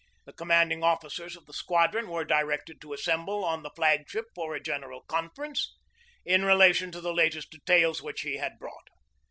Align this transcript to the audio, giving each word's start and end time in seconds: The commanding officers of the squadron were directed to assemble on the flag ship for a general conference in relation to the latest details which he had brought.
The 0.25 0.33
commanding 0.33 0.83
officers 0.83 1.35
of 1.35 1.45
the 1.45 1.53
squadron 1.53 2.07
were 2.09 2.25
directed 2.25 2.81
to 2.81 2.91
assemble 2.93 3.45
on 3.45 3.61
the 3.61 3.69
flag 3.69 4.09
ship 4.09 4.25
for 4.33 4.55
a 4.55 4.59
general 4.59 5.01
conference 5.01 5.77
in 6.25 6.43
relation 6.43 6.91
to 6.93 7.01
the 7.01 7.13
latest 7.13 7.51
details 7.51 8.01
which 8.01 8.21
he 8.21 8.37
had 8.37 8.57
brought. 8.57 8.87